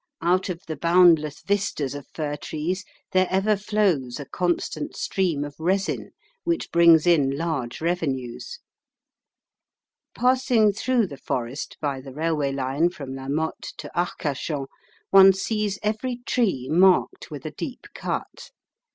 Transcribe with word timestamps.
Out 0.23 0.49
of 0.49 0.63
the 0.65 0.75
boundless 0.75 1.43
vistas 1.45 1.93
of 1.93 2.07
fir 2.11 2.35
trees 2.35 2.83
there 3.11 3.27
ever 3.29 3.55
flows 3.55 4.19
a 4.19 4.25
constant 4.25 4.95
stream 4.97 5.43
of 5.43 5.53
resin, 5.59 6.09
which 6.43 6.71
brings 6.71 7.05
in 7.05 7.37
large 7.37 7.81
revenues. 7.81 8.57
Passing 10.15 10.73
through 10.73 11.05
the 11.05 11.17
forest 11.17 11.77
by 11.79 12.01
the 12.01 12.15
railway 12.15 12.51
line 12.51 12.89
from 12.89 13.13
La 13.13 13.27
Mothe 13.27 13.75
to 13.77 13.91
Arcachon, 13.95 14.65
one 15.11 15.33
sees 15.33 15.77
every 15.83 16.21
tree 16.25 16.67
marked 16.67 17.29
with 17.29 17.45
a 17.45 17.51
deep 17.51 17.85
cut. 17.93 18.49